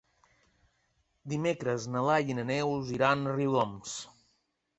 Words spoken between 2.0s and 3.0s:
Laia i na Neus